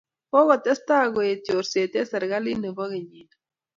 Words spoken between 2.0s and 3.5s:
serikalit ne bo kenyii ni.